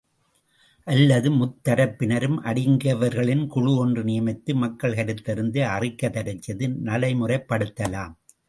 அல்லது 0.87 1.29
முத்தரப்பினரும் 1.31 2.39
அடங்கியவர்களின் 2.43 3.45
குழு 3.47 3.75
ஒன்று 3.75 4.03
நியமித்து, 4.03 4.53
மக்கள் 4.53 4.95
கருத்தறிந்து, 4.95 5.61
அறிக்கை 5.75 6.09
தரச்செய்து 6.09 6.67
நடைமுறைப்படுத்தலாம். 6.89 8.15